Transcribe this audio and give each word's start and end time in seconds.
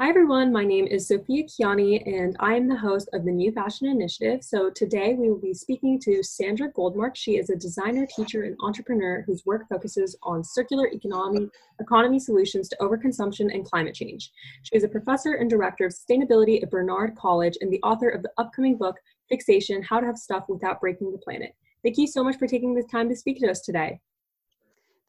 Hi, 0.00 0.08
everyone. 0.08 0.50
My 0.50 0.64
name 0.64 0.86
is 0.86 1.08
Sophia 1.08 1.44
Kiani, 1.44 2.02
and 2.06 2.34
I 2.40 2.54
am 2.54 2.66
the 2.66 2.74
host 2.74 3.10
of 3.12 3.26
the 3.26 3.30
New 3.30 3.52
Fashion 3.52 3.86
Initiative. 3.86 4.42
So, 4.42 4.70
today 4.70 5.12
we 5.12 5.28
will 5.28 5.42
be 5.42 5.52
speaking 5.52 6.00
to 6.00 6.22
Sandra 6.22 6.72
Goldmark. 6.72 7.16
She 7.16 7.36
is 7.36 7.50
a 7.50 7.54
designer, 7.54 8.06
teacher, 8.06 8.44
and 8.44 8.56
entrepreneur 8.62 9.22
whose 9.26 9.44
work 9.44 9.68
focuses 9.68 10.16
on 10.22 10.42
circular 10.42 10.86
economy, 10.86 11.50
economy 11.82 12.18
solutions 12.18 12.70
to 12.70 12.76
overconsumption 12.80 13.52
and 13.54 13.66
climate 13.66 13.94
change. 13.94 14.32
She 14.62 14.74
is 14.74 14.84
a 14.84 14.88
professor 14.88 15.34
and 15.34 15.50
director 15.50 15.84
of 15.84 15.92
sustainability 15.92 16.62
at 16.62 16.70
Barnard 16.70 17.14
College 17.14 17.58
and 17.60 17.70
the 17.70 17.82
author 17.82 18.08
of 18.08 18.22
the 18.22 18.32
upcoming 18.38 18.78
book, 18.78 18.96
Fixation 19.28 19.82
How 19.82 20.00
to 20.00 20.06
Have 20.06 20.16
Stuff 20.16 20.44
Without 20.48 20.80
Breaking 20.80 21.12
the 21.12 21.18
Planet. 21.18 21.54
Thank 21.82 21.98
you 21.98 22.06
so 22.06 22.24
much 22.24 22.38
for 22.38 22.46
taking 22.46 22.74
the 22.74 22.84
time 22.84 23.10
to 23.10 23.14
speak 23.14 23.38
to 23.40 23.50
us 23.50 23.60
today. 23.60 24.00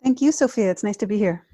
Thank 0.04 0.21
you, 0.21 0.34
Sophia. 0.34 0.70
It's 0.70 0.84
nice 0.84 0.98
to 0.98 1.08
be 1.08 1.18
here. 1.18 1.48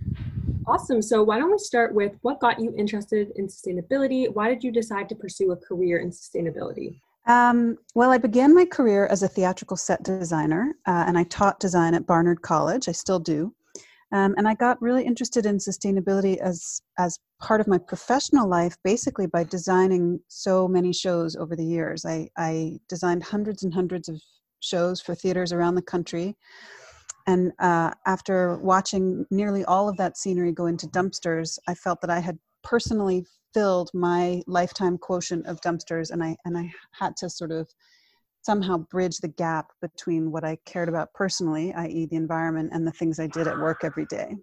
Awesome. 0.67 1.01
So, 1.01 1.23
why 1.23 1.39
don't 1.39 1.51
we 1.51 1.57
start 1.57 1.95
with 1.95 2.13
what 2.21 2.41
got 2.41 2.59
you 2.59 2.73
interested 2.77 3.31
in 3.37 3.47
sustainability? 3.47 4.27
Why 4.31 4.49
did 4.49 4.63
you 4.63 4.71
decide 4.71 5.07
to 5.09 5.15
pursue 5.15 5.51
a 5.51 5.55
career 5.55 5.99
in 5.99 6.09
sustainability? 6.09 6.99
Um, 7.25 7.77
well, 7.95 8.11
I 8.11 8.17
began 8.17 8.53
my 8.53 8.65
career 8.65 9.05
as 9.07 9.23
a 9.23 9.27
theatrical 9.29 9.77
set 9.77 10.03
designer, 10.03 10.75
uh, 10.85 11.05
and 11.07 11.17
I 11.17 11.23
taught 11.23 11.59
design 11.61 11.93
at 11.93 12.05
Barnard 12.05 12.41
College. 12.41 12.89
I 12.89 12.91
still 12.91 13.19
do. 13.19 13.53
Um, 14.13 14.35
and 14.37 14.47
I 14.47 14.55
got 14.55 14.81
really 14.81 15.05
interested 15.05 15.45
in 15.45 15.57
sustainability 15.57 16.37
as 16.37 16.81
as 16.97 17.17
part 17.41 17.61
of 17.61 17.67
my 17.67 17.77
professional 17.77 18.49
life, 18.49 18.75
basically 18.83 19.27
by 19.27 19.45
designing 19.45 20.19
so 20.27 20.67
many 20.67 20.91
shows 20.91 21.35
over 21.37 21.55
the 21.55 21.65
years. 21.65 22.05
I, 22.05 22.29
I 22.37 22.79
designed 22.89 23.23
hundreds 23.23 23.63
and 23.63 23.73
hundreds 23.73 24.09
of 24.09 24.19
shows 24.59 24.99
for 24.99 25.15
theaters 25.15 25.53
around 25.53 25.75
the 25.75 25.81
country. 25.81 26.35
And 27.27 27.51
uh, 27.59 27.91
after 28.05 28.57
watching 28.57 29.25
nearly 29.29 29.65
all 29.65 29.89
of 29.89 29.97
that 29.97 30.17
scenery 30.17 30.53
go 30.53 30.65
into 30.65 30.87
dumpsters, 30.87 31.59
I 31.67 31.75
felt 31.75 31.99
that 32.01 32.09
I 32.09 32.19
had 32.19 32.39
personally 32.63 33.25
filled 33.53 33.91
my 33.93 34.41
lifetime 34.47 34.97
quotient 34.97 35.45
of 35.45 35.59
dumpsters, 35.61 36.09
and 36.09 36.23
I 36.23 36.37
and 36.45 36.57
I 36.57 36.71
had 36.91 37.17
to 37.17 37.29
sort 37.29 37.51
of 37.51 37.67
somehow 38.41 38.77
bridge 38.77 39.17
the 39.17 39.27
gap 39.27 39.71
between 39.81 40.31
what 40.31 40.45
I 40.45 40.57
cared 40.65 40.87
about 40.87 41.13
personally, 41.13 41.73
i.e., 41.73 42.07
the 42.09 42.15
environment, 42.15 42.69
and 42.71 42.87
the 42.87 42.91
things 42.91 43.19
I 43.19 43.27
did 43.27 43.45
at 43.45 43.59
work 43.59 43.83
every 43.83 44.05
day. 44.05 44.37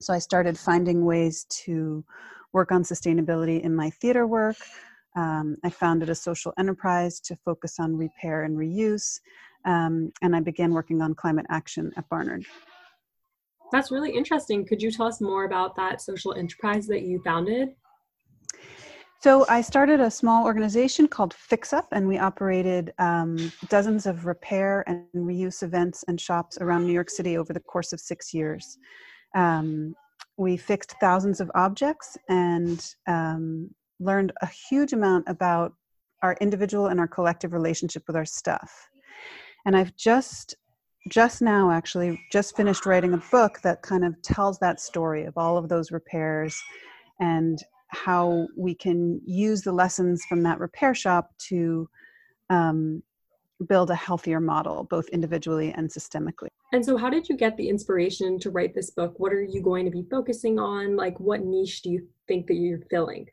So 0.00 0.12
I 0.12 0.20
started 0.20 0.56
finding 0.56 1.04
ways 1.04 1.44
to 1.64 2.04
work 2.52 2.70
on 2.70 2.84
sustainability 2.84 3.60
in 3.62 3.74
my 3.74 3.90
theater 3.90 4.28
work. 4.28 4.56
Um, 5.16 5.56
I 5.64 5.70
founded 5.70 6.08
a 6.08 6.14
social 6.14 6.52
enterprise 6.56 7.18
to 7.20 7.36
focus 7.44 7.80
on 7.80 7.96
repair 7.96 8.44
and 8.44 8.56
reuse 8.56 9.18
um, 9.64 10.12
and 10.22 10.34
I 10.34 10.40
began 10.40 10.72
working 10.72 11.02
on 11.02 11.14
climate 11.14 11.46
action 11.48 11.92
at 11.96 12.08
Barnard. 12.08 12.44
That's 13.72 13.90
really 13.90 14.10
interesting. 14.10 14.66
Could 14.66 14.82
you 14.82 14.90
tell 14.90 15.06
us 15.06 15.20
more 15.20 15.44
about 15.44 15.74
that 15.76 16.02
social 16.02 16.34
enterprise 16.34 16.86
that 16.88 17.02
you 17.02 17.20
founded? 17.24 17.70
So 19.22 19.46
I 19.48 19.60
started 19.60 20.00
a 20.00 20.10
small 20.10 20.44
organization 20.44 21.06
called 21.06 21.32
Fixup, 21.32 21.86
and 21.92 22.08
we 22.08 22.18
operated 22.18 22.92
um, 22.98 23.52
dozens 23.68 24.04
of 24.04 24.26
repair 24.26 24.82
and 24.88 25.04
reuse 25.14 25.62
events 25.62 26.04
and 26.08 26.20
shops 26.20 26.58
around 26.60 26.86
New 26.86 26.92
York 26.92 27.08
City 27.08 27.38
over 27.38 27.52
the 27.52 27.60
course 27.60 27.92
of 27.92 28.00
six 28.00 28.34
years. 28.34 28.78
Um, 29.36 29.94
we 30.36 30.56
fixed 30.56 30.94
thousands 31.00 31.40
of 31.40 31.50
objects 31.54 32.18
and 32.28 32.84
um, 33.06 33.70
learned 34.00 34.32
a 34.42 34.46
huge 34.46 34.92
amount 34.92 35.24
about 35.28 35.72
our 36.22 36.36
individual 36.40 36.86
and 36.86 36.98
our 36.98 37.08
collective 37.08 37.52
relationship 37.52 38.02
with 38.08 38.16
our 38.16 38.24
stuff 38.24 38.88
and 39.66 39.76
i've 39.76 39.94
just 39.96 40.54
just 41.08 41.42
now 41.42 41.70
actually 41.70 42.20
just 42.30 42.56
finished 42.56 42.86
writing 42.86 43.14
a 43.14 43.22
book 43.30 43.60
that 43.62 43.82
kind 43.82 44.04
of 44.04 44.20
tells 44.22 44.58
that 44.58 44.80
story 44.80 45.24
of 45.24 45.36
all 45.36 45.56
of 45.56 45.68
those 45.68 45.90
repairs 45.90 46.60
and 47.20 47.62
how 47.88 48.46
we 48.56 48.74
can 48.74 49.20
use 49.26 49.62
the 49.62 49.72
lessons 49.72 50.24
from 50.28 50.42
that 50.42 50.58
repair 50.58 50.94
shop 50.94 51.30
to 51.38 51.88
um, 52.50 53.02
build 53.68 53.90
a 53.90 53.94
healthier 53.94 54.40
model 54.40 54.84
both 54.84 55.08
individually 55.08 55.72
and 55.76 55.88
systemically. 55.90 56.48
And 56.72 56.84
so 56.84 56.96
how 56.96 57.10
did 57.10 57.28
you 57.28 57.36
get 57.36 57.56
the 57.56 57.68
inspiration 57.68 58.38
to 58.40 58.50
write 58.50 58.74
this 58.74 58.90
book? 58.90 59.14
What 59.18 59.32
are 59.32 59.42
you 59.42 59.62
going 59.62 59.84
to 59.84 59.90
be 59.90 60.06
focusing 60.10 60.58
on? 60.58 60.96
Like 60.96 61.18
what 61.20 61.44
niche 61.44 61.82
do 61.82 61.90
you 61.90 62.08
think 62.28 62.46
that 62.46 62.54
you're 62.54 62.80
filling 62.90 63.26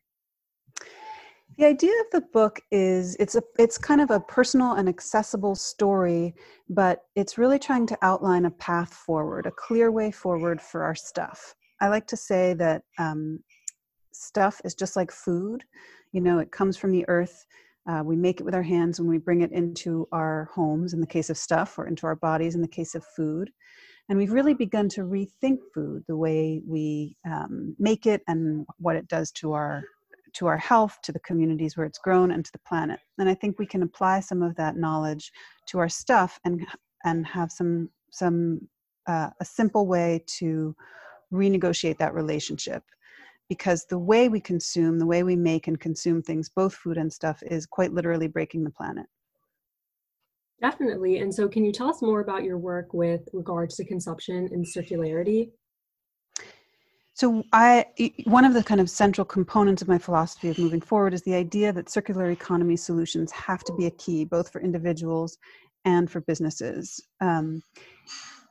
the 1.60 1.66
idea 1.66 1.92
of 1.92 2.06
the 2.14 2.26
book 2.32 2.62
is 2.72 3.18
it's 3.18 3.36
a 3.36 3.44
it's 3.58 3.78
kind 3.78 4.00
of 4.00 4.12
a 4.12 4.20
personal 4.22 4.74
and 4.76 4.88
accessible 4.88 5.56
story, 5.56 6.34
but 6.70 7.04
it's 7.18 7.38
really 7.38 7.60
trying 7.60 7.86
to 7.88 7.98
outline 8.02 8.46
a 8.46 8.52
path 8.52 8.94
forward, 8.94 9.46
a 9.46 9.52
clear 9.52 9.92
way 9.92 10.10
forward 10.10 10.62
for 10.62 10.84
our 10.84 10.96
stuff. 10.96 11.54
I 11.82 11.90
like 11.90 12.08
to 12.08 12.18
say 12.18 12.54
that 12.54 12.84
um, 12.98 13.40
stuff 14.14 14.62
is 14.64 14.74
just 14.74 14.96
like 14.96 15.12
food. 15.12 15.66
You 16.14 16.22
know, 16.22 16.40
it 16.40 16.50
comes 16.50 16.78
from 16.78 16.94
the 16.94 17.04
earth. 17.10 17.46
Uh, 17.90 18.04
we 18.06 18.16
make 18.16 18.40
it 18.40 18.46
with 18.46 18.56
our 18.56 18.64
hands 18.64 19.02
when 19.02 19.10
we 19.10 19.18
bring 19.18 19.42
it 19.42 19.52
into 19.52 20.08
our 20.14 20.50
homes, 20.54 20.94
in 20.94 21.02
the 21.02 21.08
case 21.08 21.30
of 21.30 21.38
stuff, 21.38 21.78
or 21.78 21.88
into 21.88 22.08
our 22.08 22.16
bodies, 22.16 22.56
in 22.56 22.62
the 22.62 22.70
case 22.70 22.96
of 22.96 23.04
food. 23.18 23.52
And 24.08 24.18
we've 24.18 24.32
really 24.32 24.54
begun 24.54 24.88
to 24.90 25.02
rethink 25.02 25.58
food, 25.74 26.06
the 26.08 26.16
way 26.16 26.62
we 26.66 27.18
um, 27.30 27.76
make 27.80 28.06
it 28.06 28.22
and 28.30 28.66
what 28.78 28.96
it 28.96 29.10
does 29.10 29.32
to 29.34 29.52
our 29.52 29.84
to 30.34 30.48
our 30.48 30.58
health, 30.58 31.00
to 31.04 31.12
the 31.12 31.20
communities 31.20 31.76
where 31.76 31.86
it's 31.86 31.98
grown, 31.98 32.32
and 32.32 32.46
to 32.46 32.52
the 32.52 32.60
planet. 32.60 33.00
And 33.18 33.30
I 33.30 33.34
think 33.34 33.58
we 33.58 33.66
can 33.66 33.84
apply 33.84 34.20
some 34.22 34.42
of 34.42 34.56
that 34.56 34.78
knowledge 34.78 35.32
to 35.68 35.80
our 35.80 35.90
stuff 35.90 36.40
and 36.46 36.66
and 37.06 37.26
have 37.26 37.52
some 37.52 37.90
some 38.12 38.68
uh, 39.08 39.30
a 39.40 39.46
simple 39.46 39.88
way 39.88 40.24
to 40.38 40.76
renegotiate 41.34 41.98
that 41.98 42.14
relationship. 42.14 42.84
Because 43.48 43.86
the 43.86 43.98
way 43.98 44.30
we 44.30 44.40
consume 44.40 45.00
the 45.00 45.08
way 45.08 45.24
we 45.24 45.36
make 45.36 45.68
and 45.68 45.80
consume 45.80 46.22
things 46.22 46.50
both 46.50 46.76
food 46.76 46.98
and 46.98 47.12
stuff 47.12 47.42
is 47.44 47.66
quite 47.66 47.94
literally 47.94 48.28
breaking 48.28 48.64
the 48.64 48.70
planet. 48.70 49.08
Definitely. 50.62 51.20
And 51.20 51.34
so 51.34 51.48
can 51.48 51.64
you 51.64 51.72
tell 51.72 51.90
us 51.90 52.02
more 52.02 52.20
about 52.20 52.44
your 52.44 52.58
work 52.58 52.94
with 52.94 53.22
regards 53.34 53.76
to 53.78 53.86
consumption 53.86 54.50
and 54.52 54.66
circularity 54.66 55.52
so 57.20 57.44
I 57.52 57.86
one 58.24 58.46
of 58.46 58.54
the 58.54 58.64
kind 58.64 58.80
of 58.80 58.90
central 58.90 59.26
components 59.26 59.82
of 59.82 59.90
my 59.90 59.98
philosophy 59.98 60.48
of 60.48 60.58
moving 60.58 60.80
forward 60.80 61.14
is 61.14 61.22
the 61.24 61.36
idea 61.36 61.74
that 61.74 61.90
circular 61.90 62.32
economy 62.32 62.78
solutions 62.78 63.30
have 63.34 63.62
to 63.66 63.74
be 63.74 63.88
a 63.88 63.92
key 63.92 64.24
both 64.24 64.50
for 64.50 64.62
individuals 64.62 65.38
and 65.84 66.10
for 66.10 66.22
businesses. 66.22 67.02
Um, 67.20 67.62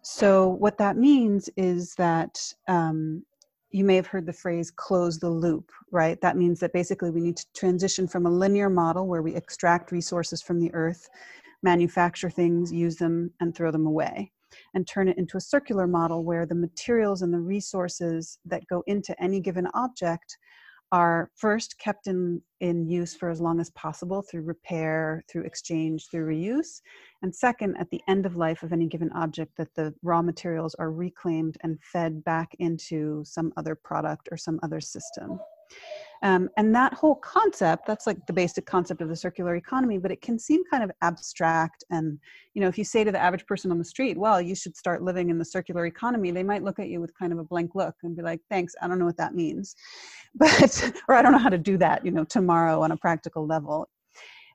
so 0.03 0.49
what 0.49 0.77
that 0.77 0.99
means 0.99 1.49
is 1.56 1.95
that 1.95 2.39
um, 2.69 3.25
you 3.71 3.84
may 3.84 3.97
have 3.97 4.06
heard 4.06 4.27
the 4.27 4.34
phrase 4.34 4.71
close 4.71 5.19
the 5.19 5.31
loop, 5.31 5.71
right? 5.91 6.21
That 6.21 6.37
means 6.37 6.61
that 6.61 6.75
basically 6.75 7.11
we 7.11 7.23
need 7.23 7.39
to 7.39 7.47
transition 7.56 8.06
from 8.06 8.27
a 8.27 8.31
linear 8.31 8.69
model 8.69 9.06
where 9.06 9.23
we 9.23 9.35
extract 9.35 9.93
resources 9.93 10.43
from 10.43 10.61
the 10.61 10.73
earth, 10.75 11.09
manufacture 11.62 12.29
things, 12.29 12.71
use 12.71 12.97
them, 12.97 13.31
and 13.41 13.55
throw 13.55 13.71
them 13.71 13.87
away 13.87 14.31
and 14.75 14.87
turn 14.87 15.09
it 15.09 15.19
into 15.19 15.37
a 15.37 15.41
circular 15.41 15.87
model 15.87 16.25
where 16.25 16.47
the 16.47 16.55
materials 16.55 17.23
and 17.23 17.33
the 17.33 17.41
resources 17.41 18.39
that 18.45 18.67
go 18.69 18.83
into 18.87 19.21
any 19.23 19.41
given 19.41 19.67
object 19.75 20.39
are 20.91 21.31
first 21.37 21.79
kept 21.79 22.07
in, 22.07 22.41
in 22.61 22.87
use 22.87 23.15
for 23.15 23.29
as 23.29 23.41
long 23.41 23.61
as 23.61 23.71
possible 23.71 24.23
through 24.23 24.43
repair, 24.43 25.23
through 25.31 25.43
exchange, 25.43 26.09
through 26.11 26.27
reuse. 26.27 26.81
And 27.23 27.35
second, 27.35 27.77
at 27.79 27.91
the 27.91 28.01
end 28.09 28.25
of 28.25 28.37
life 28.37 28.63
of 28.63 28.73
any 28.73 28.87
given 28.87 29.13
object, 29.13 29.57
that 29.59 29.75
the 29.75 29.95
raw 30.03 30.23
materials 30.23 30.75
are 30.77 30.91
reclaimed 30.91 31.59
and 31.63 31.79
fed 31.83 32.25
back 32.25 32.55
into 32.59 33.23
some 33.27 33.53
other 33.57 33.75
product 33.75 34.29
or 34.31 34.39
some 34.39 34.59
other 34.63 34.81
system. 34.81 35.39
Um, 36.23 36.49
and 36.56 36.75
that 36.75 36.95
whole 36.95 37.17
concept, 37.17 37.87
that's 37.87 38.06
like 38.06 38.27
the 38.27 38.33
basic 38.33 38.67
concept 38.67 39.01
of 39.01 39.09
the 39.09 39.17
circular 39.17 39.55
economy, 39.56 39.99
but 39.99 40.11
it 40.11 40.21
can 40.21 40.39
seem 40.39 40.62
kind 40.71 40.83
of 40.83 40.91
abstract. 41.03 41.84
And, 41.91 42.19
you 42.55 42.62
know, 42.62 42.69
if 42.69 42.77
you 42.77 42.84
say 42.84 43.05
to 43.05 43.12
the 43.12 43.23
average 43.23 43.47
person 43.47 43.71
on 43.71 43.79
the 43.79 43.84
street, 43.84 44.19
well, 44.19 44.41
you 44.41 44.55
should 44.55 44.77
start 44.77 45.03
living 45.03 45.31
in 45.31 45.39
the 45.39 45.45
circular 45.45 45.87
economy, 45.87 46.31
they 46.31 46.43
might 46.43 46.65
look 46.65 46.79
at 46.79 46.89
you 46.89 47.01
with 47.01 47.17
kind 47.17 47.33
of 47.33 47.39
a 47.39 47.45
blank 47.45 47.73
look 47.75 47.95
and 48.03 48.17
be 48.17 48.23
like, 48.23 48.41
thanks, 48.51 48.75
I 48.83 48.89
don't 48.89 48.99
know 48.99 49.06
what 49.06 49.17
that 49.19 49.34
means. 49.34 49.75
But, 50.34 50.93
or 51.09 51.15
I 51.15 51.23
don't 51.23 51.33
know 51.33 51.39
how 51.39 51.49
to 51.49 51.59
do 51.59 51.76
that, 51.79 52.05
you 52.05 52.12
know, 52.12 52.23
tomorrow 52.25 52.81
on 52.82 52.93
a 52.93 52.97
practical 52.97 53.47
level. 53.47 53.88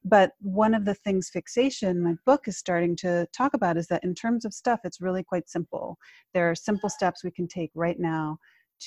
But 0.05 0.31
one 0.41 0.73
of 0.73 0.85
the 0.85 0.93
things 0.93 1.29
fixation, 1.29 2.01
my 2.01 2.15
book 2.25 2.47
is 2.47 2.57
starting 2.57 2.95
to 2.97 3.25
talk 3.35 3.53
about 3.53 3.77
is 3.77 3.87
that 3.87 4.03
in 4.03 4.13
terms 4.13 4.45
of 4.45 4.53
stuff, 4.53 4.81
it's 4.83 5.01
really 5.01 5.23
quite 5.23 5.49
simple. 5.49 5.97
There 6.33 6.49
are 6.49 6.55
simple 6.55 6.89
steps 6.89 7.23
we 7.23 7.31
can 7.31 7.47
take 7.47 7.71
right 7.73 7.99
now 7.99 8.37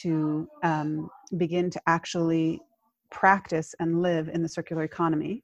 to 0.03 0.49
um, 0.63 1.09
begin 1.37 1.71
to 1.71 1.81
actually 1.87 2.61
practice 3.11 3.75
and 3.81 4.03
live 4.03 4.29
in 4.29 4.43
the 4.43 4.49
circular 4.49 4.83
economy. 4.83 5.43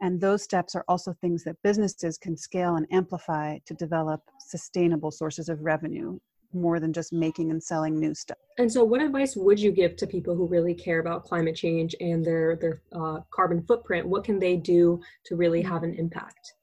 And 0.00 0.20
those 0.20 0.42
steps 0.42 0.74
are 0.74 0.84
also 0.88 1.12
things 1.12 1.44
that 1.44 1.56
businesses 1.62 2.18
can 2.18 2.36
scale 2.36 2.74
and 2.74 2.86
amplify 2.90 3.58
to 3.66 3.74
develop 3.74 4.20
sustainable 4.40 5.12
sources 5.12 5.48
of 5.48 5.60
revenue 5.60 6.18
more 6.54 6.80
than 6.80 6.92
just 6.92 7.12
making 7.12 7.50
and 7.50 7.62
selling 7.62 7.98
new 7.98 8.14
stuff. 8.14 8.36
And 8.58 8.70
so, 8.70 8.84
what 8.84 9.00
advice 9.00 9.36
would 9.36 9.58
you 9.58 9.72
give 9.72 9.96
to 9.96 10.06
people 10.06 10.34
who 10.34 10.46
really 10.46 10.74
care 10.74 10.98
about 10.98 11.24
climate 11.24 11.56
change 11.56 11.94
and 12.00 12.24
their 12.24 12.56
their 12.56 12.82
uh, 12.92 13.20
carbon 13.30 13.62
footprint? 13.62 14.06
What 14.06 14.24
can 14.24 14.38
they 14.38 14.56
do 14.56 15.00
to 15.26 15.36
really 15.36 15.62
have 15.62 15.82
an 15.82 15.94
impact? 15.94 16.54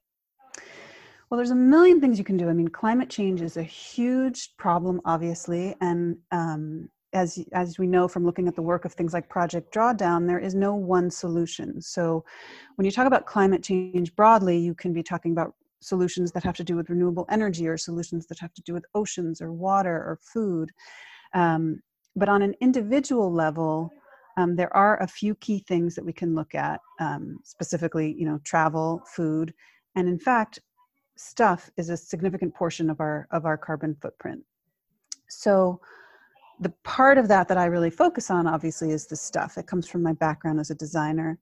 Well, 1.28 1.38
there's 1.38 1.50
a 1.50 1.56
million 1.56 2.00
things 2.00 2.18
you 2.18 2.24
can 2.24 2.36
do. 2.36 2.48
I 2.48 2.52
mean, 2.52 2.68
climate 2.68 3.08
change 3.08 3.40
is 3.40 3.56
a 3.56 3.62
huge 3.62 4.56
problem, 4.56 5.00
obviously, 5.04 5.76
and 5.80 6.16
um, 6.32 6.88
as 7.12 7.44
as 7.52 7.78
we 7.78 7.86
know 7.86 8.06
from 8.06 8.24
looking 8.24 8.48
at 8.48 8.54
the 8.54 8.62
work 8.62 8.84
of 8.84 8.92
things 8.92 9.12
like 9.12 9.28
project 9.28 9.74
drawdown 9.74 10.26
there 10.26 10.38
is 10.38 10.54
no 10.54 10.74
one 10.74 11.10
solution. 11.10 11.80
So 11.80 12.24
when 12.76 12.84
you 12.84 12.90
talk 12.90 13.06
about 13.06 13.26
climate 13.26 13.62
change 13.62 14.14
broadly 14.14 14.58
you 14.58 14.74
can 14.74 14.92
be 14.92 15.02
talking 15.02 15.32
about 15.32 15.54
solutions 15.80 16.30
that 16.32 16.44
have 16.44 16.56
to 16.56 16.64
do 16.64 16.76
with 16.76 16.90
renewable 16.90 17.26
energy 17.30 17.66
or 17.66 17.76
solutions 17.76 18.26
that 18.26 18.38
have 18.38 18.52
to 18.54 18.62
do 18.62 18.74
with 18.74 18.84
oceans 18.94 19.40
or 19.40 19.52
water 19.52 19.94
or 19.94 20.18
food. 20.22 20.70
Um, 21.32 21.80
but 22.16 22.28
on 22.28 22.42
an 22.42 22.54
individual 22.60 23.32
level 23.32 23.90
um, 24.36 24.56
there 24.56 24.74
are 24.76 25.02
a 25.02 25.06
few 25.06 25.34
key 25.36 25.64
things 25.66 25.94
that 25.94 26.04
we 26.04 26.12
can 26.12 26.34
look 26.34 26.54
at 26.54 26.80
um, 27.00 27.38
specifically 27.44 28.14
you 28.16 28.26
know 28.26 28.38
travel 28.44 29.02
food 29.06 29.52
and 29.96 30.08
in 30.08 30.18
fact 30.18 30.60
stuff 31.16 31.70
is 31.76 31.90
a 31.90 31.96
significant 31.96 32.54
portion 32.54 32.88
of 32.88 33.00
our 33.00 33.28
of 33.30 33.44
our 33.44 33.58
carbon 33.58 33.96
footprint. 34.00 34.42
So 35.28 35.80
the 36.60 36.72
part 36.84 37.16
of 37.16 37.26
that 37.28 37.48
that 37.48 37.56
I 37.56 37.64
really 37.64 37.90
focus 37.90 38.30
on, 38.30 38.46
obviously, 38.46 38.90
is 38.90 39.06
the 39.06 39.16
stuff. 39.16 39.56
It 39.56 39.66
comes 39.66 39.88
from 39.88 40.02
my 40.02 40.12
background 40.12 40.60
as 40.60 40.70
a 40.70 40.74
designer. 40.74 41.38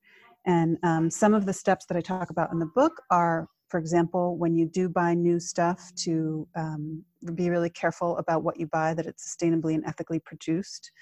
And 0.46 0.78
um, 0.84 1.10
some 1.10 1.34
of 1.34 1.44
the 1.44 1.52
steps 1.52 1.86
that 1.86 1.96
I 1.96 2.00
talk 2.00 2.30
about 2.30 2.52
in 2.52 2.60
the 2.60 2.70
book 2.74 3.02
are, 3.10 3.48
for 3.68 3.78
example, 3.78 4.36
when 4.38 4.54
you 4.54 4.64
do 4.66 4.88
buy 4.88 5.14
new 5.14 5.40
stuff, 5.40 5.92
to 6.04 6.46
um, 6.56 7.04
be 7.34 7.50
really 7.50 7.68
careful 7.68 8.16
about 8.18 8.44
what 8.44 8.60
you 8.60 8.68
buy, 8.68 8.94
that 8.94 9.06
it's 9.06 9.36
sustainably 9.36 9.74
and 9.74 9.84
ethically 9.84 10.20
produced, 10.20 10.92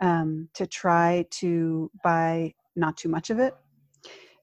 um, 0.00 0.48
to 0.52 0.66
try 0.66 1.24
to 1.30 1.90
buy 2.04 2.52
not 2.76 2.98
too 2.98 3.08
much 3.08 3.30
of 3.30 3.38
it. 3.38 3.54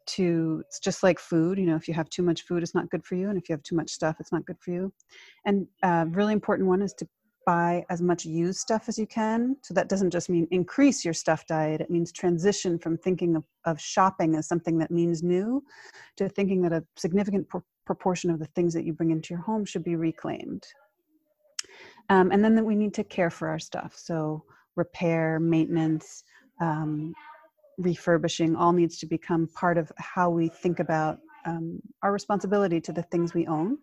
To 0.06 0.64
it's 0.68 0.80
just 0.80 1.02
like 1.04 1.18
food, 1.18 1.58
you 1.58 1.66
know, 1.66 1.78
if 1.78 1.88
you 1.88 1.94
have 1.94 2.10
too 2.10 2.24
much 2.24 2.42
food, 2.42 2.62
it's 2.62 2.76
not 2.76 2.90
good 2.90 3.06
for 3.06 3.16
you, 3.16 3.30
and 3.30 3.38
if 3.38 3.48
you 3.48 3.54
have 3.54 3.64
too 3.64 3.76
much 3.76 3.90
stuff, 3.92 4.18
it's 4.20 4.34
not 4.34 4.46
good 4.46 4.58
for 4.60 4.72
you. 4.72 4.92
And 5.46 5.68
a 5.82 5.88
uh, 5.88 6.06
really 6.06 6.34
important 6.34 6.68
one 6.68 6.82
is 6.82 6.94
to 6.96 7.08
buy 7.46 7.86
as 7.90 8.02
much 8.02 8.26
used 8.26 8.60
stuff 8.60 8.88
as 8.88 8.98
you 8.98 9.08
can. 9.08 9.56
So 9.64 9.74
that 9.74 9.90
doesn't 9.90 10.12
just 10.12 10.30
mean 10.30 10.48
increase 10.52 11.04
your 11.04 11.14
stuff 11.14 11.46
diet, 11.48 11.82
it 11.82 11.90
means 11.90 12.12
transition 12.12 12.80
from 12.80 12.98
thinking 12.98 13.36
of, 13.36 13.44
of 13.66 13.80
shopping 13.80 14.36
as 14.36 14.48
something 14.48 14.78
that 14.80 14.92
means 14.92 15.24
new 15.24 15.64
to 16.18 16.30
thinking 16.30 16.62
that 16.62 16.74
a 16.74 16.84
significant 16.98 17.48
pro- 17.50 17.64
proportion 17.86 18.30
of 18.30 18.40
the 18.40 18.46
things 18.48 18.74
that 18.74 18.86
you 18.86 18.94
bring 18.94 19.12
into 19.12 19.34
your 19.34 19.42
home 19.42 19.66
should 19.66 19.84
be 19.84 19.96
reclaimed. 19.96 20.66
Um, 22.10 22.32
and 22.32 22.44
then 22.44 22.56
that 22.56 22.66
we 22.66 22.76
need 22.76 22.94
to 22.96 23.04
care 23.04 23.30
for 23.30 23.50
our 23.50 23.60
stuff. 23.60 23.94
So 23.96 24.44
repair, 24.76 25.40
maintenance, 25.40 26.24
um, 26.62 27.14
refurbishing 27.78 28.56
all 28.56 28.72
needs 28.72 28.98
to 29.00 29.06
become 29.06 29.48
part 29.48 29.78
of 29.78 29.92
how 29.98 30.30
we 30.30 30.48
think 30.48 30.80
about 30.80 31.20
um, 31.46 31.80
our 32.02 32.12
responsibility 32.12 32.80
to 32.82 32.94
the 32.94 33.04
things 33.04 33.34
we 33.34 33.48
own 33.48 33.78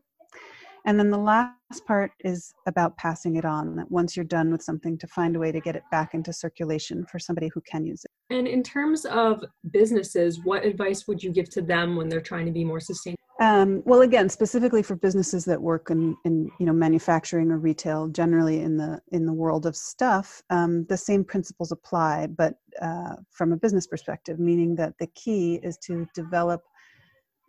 and 0.86 0.98
then 0.98 1.10
the 1.10 1.18
last 1.18 1.84
part 1.86 2.12
is 2.20 2.52
about 2.66 2.96
passing 2.96 3.36
it 3.36 3.44
on, 3.44 3.76
that 3.76 3.90
once 3.90 4.16
you're 4.16 4.24
done 4.24 4.50
with 4.50 4.62
something, 4.62 4.98
to 4.98 5.06
find 5.06 5.36
a 5.36 5.38
way 5.38 5.52
to 5.52 5.60
get 5.60 5.76
it 5.76 5.82
back 5.90 6.14
into 6.14 6.32
circulation 6.32 7.04
for 7.06 7.18
somebody 7.18 7.50
who 7.52 7.60
can 7.62 7.84
use 7.84 8.04
it. 8.04 8.34
And 8.34 8.46
in 8.46 8.62
terms 8.62 9.04
of 9.04 9.44
businesses, 9.70 10.40
what 10.44 10.64
advice 10.64 11.06
would 11.06 11.22
you 11.22 11.30
give 11.30 11.50
to 11.50 11.62
them 11.62 11.96
when 11.96 12.08
they're 12.08 12.20
trying 12.20 12.46
to 12.46 12.52
be 12.52 12.64
more 12.64 12.80
sustainable? 12.80 13.16
Um, 13.40 13.82
well, 13.86 14.02
again, 14.02 14.28
specifically 14.28 14.82
for 14.82 14.96
businesses 14.96 15.46
that 15.46 15.62
work 15.62 15.90
in, 15.90 16.14
in 16.26 16.50
you 16.60 16.66
know 16.66 16.74
manufacturing 16.74 17.50
or 17.50 17.58
retail, 17.58 18.06
generally 18.08 18.60
in 18.60 18.76
the 18.76 19.00
in 19.12 19.24
the 19.24 19.32
world 19.32 19.64
of 19.64 19.74
stuff, 19.74 20.42
um, 20.50 20.84
the 20.90 20.96
same 20.96 21.24
principles 21.24 21.72
apply, 21.72 22.26
but 22.26 22.56
uh, 22.82 23.16
from 23.30 23.52
a 23.52 23.56
business 23.56 23.86
perspective, 23.86 24.38
meaning 24.38 24.76
that 24.76 24.92
the 24.98 25.06
key 25.14 25.58
is 25.62 25.78
to 25.78 26.06
develop 26.14 26.62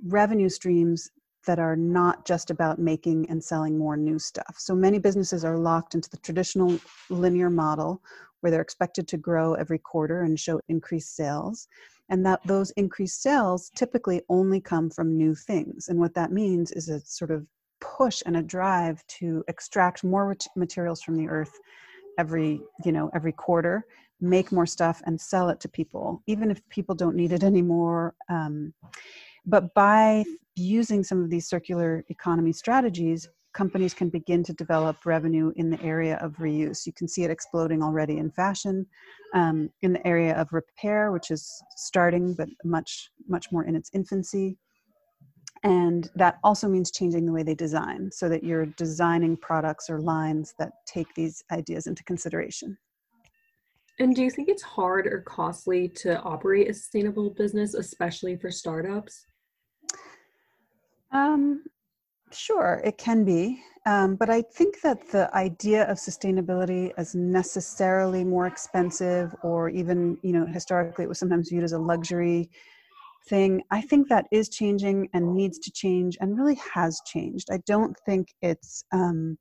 revenue 0.07 0.47
streams 0.47 1.11
that 1.45 1.59
are 1.59 1.75
not 1.75 2.25
just 2.25 2.51
about 2.51 2.79
making 2.79 3.29
and 3.29 3.43
selling 3.43 3.77
more 3.77 3.97
new 3.97 4.19
stuff. 4.19 4.55
So 4.57 4.75
many 4.75 4.99
businesses 4.99 5.43
are 5.43 5.57
locked 5.57 5.95
into 5.95 6.09
the 6.09 6.17
traditional 6.17 6.79
linear 7.09 7.49
model 7.49 8.01
where 8.41 8.51
they're 8.51 8.61
expected 8.61 9.07
to 9.07 9.17
grow 9.17 9.53
every 9.53 9.79
quarter 9.79 10.23
and 10.23 10.39
show 10.39 10.59
increased 10.67 11.15
sales. 11.15 11.67
And 12.09 12.25
that 12.25 12.41
those 12.45 12.71
increased 12.71 13.21
sales 13.21 13.71
typically 13.75 14.21
only 14.29 14.59
come 14.59 14.89
from 14.89 15.17
new 15.17 15.33
things. 15.33 15.87
And 15.87 15.99
what 15.99 16.13
that 16.15 16.31
means 16.31 16.71
is 16.71 16.89
a 16.89 16.99
sort 17.01 17.31
of 17.31 17.45
push 17.79 18.21
and 18.25 18.37
a 18.37 18.41
drive 18.41 19.05
to 19.07 19.43
extract 19.47 20.03
more 20.03 20.35
materials 20.55 21.01
from 21.01 21.15
the 21.15 21.27
earth 21.27 21.57
every, 22.17 22.61
you 22.83 22.91
know, 22.91 23.09
every 23.13 23.31
quarter, 23.31 23.85
make 24.19 24.51
more 24.51 24.65
stuff 24.65 25.01
and 25.05 25.19
sell 25.19 25.49
it 25.49 25.59
to 25.61 25.69
people, 25.69 26.21
even 26.27 26.51
if 26.51 26.67
people 26.69 26.93
don't 26.93 27.15
need 27.15 27.31
it 27.31 27.43
anymore. 27.43 28.13
Um, 28.29 28.73
but 29.45 29.73
by 29.73 30.23
using 30.55 31.03
some 31.03 31.23
of 31.23 31.29
these 31.29 31.47
circular 31.47 32.03
economy 32.09 32.51
strategies, 32.51 33.27
companies 33.53 33.93
can 33.93 34.09
begin 34.09 34.43
to 34.43 34.53
develop 34.53 35.05
revenue 35.05 35.51
in 35.55 35.69
the 35.69 35.81
area 35.81 36.17
of 36.17 36.33
reuse. 36.37 36.85
You 36.85 36.93
can 36.93 37.07
see 37.07 37.23
it 37.23 37.31
exploding 37.31 37.83
already 37.83 38.17
in 38.17 38.31
fashion, 38.31 38.85
um, 39.33 39.69
in 39.81 39.93
the 39.93 40.05
area 40.07 40.33
of 40.35 40.53
repair, 40.53 41.11
which 41.11 41.31
is 41.31 41.51
starting 41.75 42.33
but 42.33 42.49
much, 42.63 43.09
much 43.27 43.51
more 43.51 43.65
in 43.65 43.75
its 43.75 43.89
infancy. 43.93 44.57
And 45.63 46.09
that 46.15 46.39
also 46.43 46.67
means 46.67 46.91
changing 46.91 47.25
the 47.25 47.31
way 47.31 47.43
they 47.43 47.53
design 47.53 48.09
so 48.11 48.27
that 48.29 48.43
you're 48.43 48.65
designing 48.65 49.37
products 49.37 49.89
or 49.89 49.99
lines 49.99 50.55
that 50.57 50.71
take 50.87 51.13
these 51.13 51.43
ideas 51.51 51.87
into 51.87 52.03
consideration. 52.03 52.77
And 53.99 54.15
do 54.15 54.23
you 54.23 54.31
think 54.31 54.49
it's 54.49 54.63
hard 54.63 55.05
or 55.05 55.21
costly 55.21 55.87
to 55.97 56.19
operate 56.21 56.69
a 56.69 56.73
sustainable 56.73 57.29
business, 57.29 57.75
especially 57.75 58.35
for 58.37 58.49
startups? 58.49 59.27
Um, 61.11 61.63
sure, 62.31 62.81
it 62.85 62.97
can 62.97 63.23
be. 63.25 63.61
Um, 63.85 64.15
but 64.15 64.29
I 64.29 64.43
think 64.43 64.81
that 64.81 65.09
the 65.11 65.33
idea 65.35 65.89
of 65.89 65.97
sustainability 65.97 66.91
as 66.97 67.15
necessarily 67.15 68.23
more 68.23 68.47
expensive, 68.47 69.35
or 69.43 69.69
even, 69.69 70.17
you 70.21 70.33
know, 70.33 70.45
historically 70.45 71.05
it 71.05 71.07
was 71.07 71.19
sometimes 71.19 71.49
viewed 71.49 71.63
as 71.63 71.73
a 71.73 71.79
luxury 71.79 72.49
thing, 73.27 73.63
I 73.71 73.81
think 73.81 74.07
that 74.09 74.25
is 74.31 74.49
changing 74.49 75.09
and 75.13 75.35
needs 75.35 75.59
to 75.59 75.71
change 75.71 76.17
and 76.21 76.37
really 76.37 76.59
has 76.73 77.01
changed. 77.05 77.49
I 77.51 77.59
don't 77.65 77.97
think 78.05 78.29
it's 78.41 78.83
um, 78.91 79.37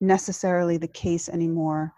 necessarily 0.00 0.76
the 0.76 0.88
case 0.88 1.28
anymore 1.28 1.92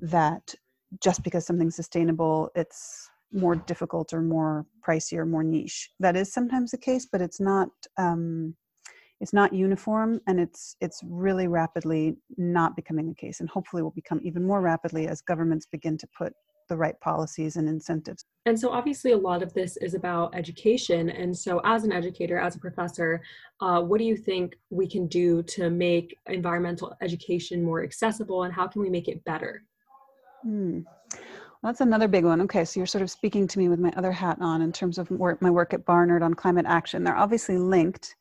that 0.00 0.54
just 1.02 1.22
because 1.22 1.46
something's 1.46 1.76
sustainable, 1.76 2.50
it's 2.54 3.10
more 3.32 3.56
difficult 3.56 4.12
or 4.12 4.22
more 4.22 4.66
pricey 4.86 5.18
or 5.18 5.26
more 5.26 5.44
niche. 5.44 5.90
That 6.00 6.16
is 6.16 6.32
sometimes 6.32 6.70
the 6.70 6.78
case, 6.78 7.06
but 7.10 7.20
it's 7.20 7.40
not 7.40 7.68
um, 7.96 8.54
it's 9.20 9.32
not 9.32 9.52
uniform, 9.52 10.20
and 10.26 10.38
it's 10.38 10.76
it's 10.80 11.00
really 11.04 11.48
rapidly 11.48 12.16
not 12.36 12.76
becoming 12.76 13.08
the 13.08 13.14
case, 13.14 13.40
and 13.40 13.48
hopefully 13.48 13.82
will 13.82 13.90
become 13.90 14.20
even 14.22 14.44
more 14.44 14.60
rapidly 14.60 15.08
as 15.08 15.20
governments 15.20 15.66
begin 15.66 15.98
to 15.98 16.08
put 16.16 16.32
the 16.68 16.76
right 16.76 16.98
policies 17.00 17.56
and 17.56 17.68
incentives. 17.68 18.26
And 18.46 18.58
so, 18.58 18.70
obviously, 18.70 19.12
a 19.12 19.16
lot 19.16 19.42
of 19.42 19.52
this 19.54 19.76
is 19.78 19.94
about 19.94 20.34
education. 20.34 21.10
And 21.10 21.36
so, 21.36 21.60
as 21.64 21.84
an 21.84 21.92
educator, 21.92 22.38
as 22.38 22.56
a 22.56 22.60
professor, 22.60 23.22
uh, 23.60 23.80
what 23.80 23.98
do 23.98 24.04
you 24.04 24.16
think 24.16 24.56
we 24.70 24.86
can 24.86 25.06
do 25.08 25.42
to 25.44 25.70
make 25.70 26.16
environmental 26.26 26.94
education 27.00 27.62
more 27.62 27.82
accessible, 27.82 28.44
and 28.44 28.52
how 28.52 28.68
can 28.68 28.82
we 28.82 28.90
make 28.90 29.08
it 29.08 29.24
better? 29.24 29.64
Hmm. 30.42 30.80
That's 31.62 31.80
another 31.80 32.08
big 32.08 32.24
one. 32.24 32.40
Okay, 32.42 32.64
so 32.64 32.78
you're 32.78 32.86
sort 32.86 33.02
of 33.02 33.10
speaking 33.10 33.48
to 33.48 33.58
me 33.58 33.68
with 33.68 33.80
my 33.80 33.92
other 33.96 34.12
hat 34.12 34.38
on 34.40 34.62
in 34.62 34.72
terms 34.72 34.96
of 34.98 35.10
work, 35.10 35.42
my 35.42 35.50
work 35.50 35.74
at 35.74 35.84
Barnard 35.84 36.22
on 36.22 36.34
climate 36.34 36.66
action. 36.68 37.02
They're 37.02 37.16
obviously 37.16 37.58
linked. 37.58 38.14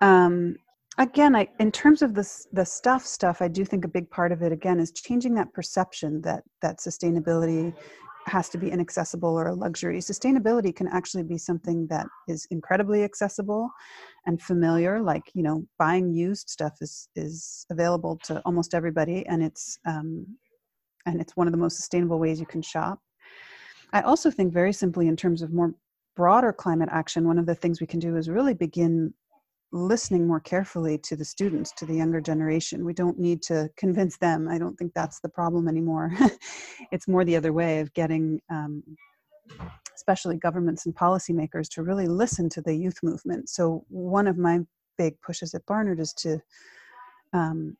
Um, 0.00 0.56
again, 0.98 1.36
I, 1.36 1.48
in 1.60 1.70
terms 1.70 2.02
of 2.02 2.14
this, 2.14 2.48
the 2.52 2.64
stuff 2.64 3.06
stuff, 3.06 3.40
I 3.40 3.48
do 3.48 3.64
think 3.64 3.84
a 3.84 3.88
big 3.88 4.10
part 4.10 4.32
of 4.32 4.42
it 4.42 4.50
again 4.50 4.80
is 4.80 4.90
changing 4.90 5.34
that 5.34 5.52
perception 5.52 6.20
that 6.22 6.42
that 6.62 6.78
sustainability 6.78 7.72
has 8.26 8.48
to 8.48 8.58
be 8.58 8.70
inaccessible 8.70 9.28
or 9.28 9.48
a 9.48 9.54
luxury. 9.54 9.98
Sustainability 9.98 10.74
can 10.74 10.88
actually 10.88 11.24
be 11.24 11.38
something 11.38 11.86
that 11.88 12.06
is 12.26 12.46
incredibly 12.50 13.04
accessible 13.04 13.70
and 14.26 14.40
familiar. 14.40 15.00
Like 15.00 15.30
you 15.34 15.42
know, 15.42 15.64
buying 15.78 16.12
used 16.12 16.48
stuff 16.48 16.74
is 16.80 17.08
is 17.14 17.66
available 17.70 18.18
to 18.24 18.40
almost 18.44 18.74
everybody, 18.74 19.24
and 19.26 19.42
it's 19.42 19.78
um, 19.86 20.26
and 21.06 21.20
it's 21.20 21.36
one 21.36 21.46
of 21.46 21.52
the 21.52 21.58
most 21.58 21.76
sustainable 21.76 22.18
ways 22.18 22.40
you 22.40 22.46
can 22.46 22.62
shop. 22.62 23.00
I 23.92 24.02
also 24.02 24.30
think, 24.30 24.52
very 24.52 24.72
simply, 24.72 25.08
in 25.08 25.16
terms 25.16 25.42
of 25.42 25.52
more 25.52 25.74
broader 26.16 26.52
climate 26.52 26.88
action, 26.92 27.26
one 27.26 27.38
of 27.38 27.46
the 27.46 27.54
things 27.54 27.80
we 27.80 27.86
can 27.86 28.00
do 28.00 28.16
is 28.16 28.28
really 28.28 28.54
begin 28.54 29.12
listening 29.72 30.26
more 30.26 30.40
carefully 30.40 30.96
to 30.98 31.16
the 31.16 31.24
students, 31.24 31.72
to 31.72 31.84
the 31.84 31.94
younger 31.94 32.20
generation. 32.20 32.84
We 32.84 32.94
don't 32.94 33.18
need 33.18 33.42
to 33.42 33.68
convince 33.76 34.16
them. 34.16 34.48
I 34.48 34.56
don't 34.58 34.76
think 34.76 34.92
that's 34.94 35.20
the 35.20 35.28
problem 35.28 35.68
anymore. 35.68 36.12
it's 36.92 37.08
more 37.08 37.24
the 37.24 37.36
other 37.36 37.52
way 37.52 37.80
of 37.80 37.92
getting, 37.94 38.40
um, 38.50 38.82
especially 39.94 40.36
governments 40.36 40.86
and 40.86 40.94
policymakers, 40.94 41.68
to 41.70 41.82
really 41.82 42.06
listen 42.06 42.48
to 42.50 42.62
the 42.62 42.74
youth 42.74 42.98
movement. 43.02 43.48
So, 43.48 43.84
one 43.88 44.28
of 44.28 44.38
my 44.38 44.60
big 44.96 45.20
pushes 45.20 45.54
at 45.54 45.66
Barnard 45.66 45.98
is 45.98 46.12
to 46.14 46.38
um, 47.32 47.76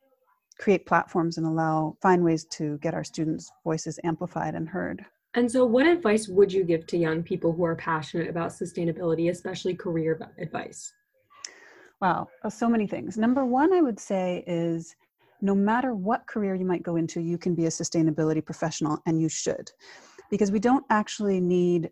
create 0.58 0.86
platforms 0.86 1.38
and 1.38 1.46
allow 1.46 1.96
find 2.00 2.22
ways 2.22 2.44
to 2.44 2.78
get 2.78 2.94
our 2.94 3.04
students 3.04 3.50
voices 3.64 3.98
amplified 4.04 4.54
and 4.54 4.68
heard. 4.68 5.04
And 5.34 5.50
so 5.50 5.64
what 5.64 5.86
advice 5.86 6.28
would 6.28 6.52
you 6.52 6.62
give 6.62 6.86
to 6.86 6.96
young 6.96 7.22
people 7.22 7.52
who 7.52 7.64
are 7.64 7.74
passionate 7.74 8.28
about 8.28 8.50
sustainability 8.50 9.30
especially 9.30 9.74
career 9.74 10.18
advice? 10.38 10.92
Wow 12.00 12.28
uh, 12.44 12.50
so 12.50 12.68
many 12.68 12.86
things. 12.86 13.16
Number 13.16 13.44
one 13.44 13.72
i 13.72 13.80
would 13.80 13.98
say 13.98 14.44
is 14.46 14.94
no 15.44 15.54
matter 15.54 15.94
what 15.94 16.26
career 16.26 16.54
you 16.54 16.64
might 16.64 16.82
go 16.82 16.96
into, 16.96 17.20
you 17.20 17.36
can 17.36 17.54
be 17.54 17.66
a 17.66 17.68
sustainability 17.68 18.42
professional 18.44 18.98
and 19.06 19.20
you 19.20 19.28
should. 19.28 19.70
Because 20.30 20.50
we 20.50 20.58
don't 20.58 20.84
actually 20.88 21.38
need 21.38 21.90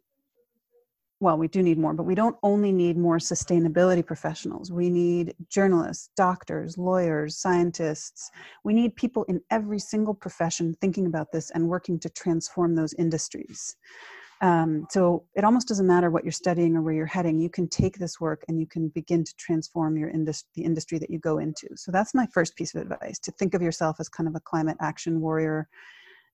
well, 1.22 1.38
we 1.38 1.46
do 1.46 1.62
need 1.62 1.78
more, 1.78 1.94
but 1.94 2.02
we 2.02 2.16
don't 2.16 2.36
only 2.42 2.72
need 2.72 2.98
more 2.98 3.18
sustainability 3.18 4.04
professionals. 4.04 4.72
We 4.72 4.90
need 4.90 5.36
journalists, 5.48 6.10
doctors, 6.16 6.76
lawyers, 6.76 7.36
scientists. 7.36 8.28
We 8.64 8.74
need 8.74 8.96
people 8.96 9.22
in 9.28 9.40
every 9.48 9.78
single 9.78 10.14
profession 10.14 10.74
thinking 10.80 11.06
about 11.06 11.30
this 11.30 11.50
and 11.50 11.68
working 11.68 12.00
to 12.00 12.08
transform 12.08 12.74
those 12.74 12.92
industries. 12.94 13.76
Um, 14.40 14.88
so 14.90 15.24
it 15.36 15.44
almost 15.44 15.68
doesn't 15.68 15.86
matter 15.86 16.10
what 16.10 16.24
you're 16.24 16.32
studying 16.32 16.76
or 16.76 16.82
where 16.82 16.92
you're 16.92 17.06
heading. 17.06 17.38
You 17.38 17.50
can 17.50 17.68
take 17.68 17.98
this 17.98 18.20
work 18.20 18.42
and 18.48 18.58
you 18.58 18.66
can 18.66 18.88
begin 18.88 19.22
to 19.22 19.32
transform 19.36 19.96
your 19.96 20.10
industry, 20.10 20.50
the 20.56 20.64
industry 20.64 20.98
that 20.98 21.10
you 21.10 21.20
go 21.20 21.38
into. 21.38 21.68
So 21.76 21.92
that's 21.92 22.14
my 22.14 22.26
first 22.34 22.56
piece 22.56 22.74
of 22.74 22.82
advice: 22.82 23.20
to 23.20 23.30
think 23.30 23.54
of 23.54 23.62
yourself 23.62 23.98
as 24.00 24.08
kind 24.08 24.28
of 24.28 24.34
a 24.34 24.40
climate 24.40 24.76
action 24.80 25.20
warrior. 25.20 25.68